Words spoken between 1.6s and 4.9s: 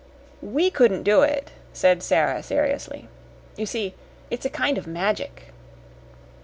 said Sara, seriously. "You see, it's a kind of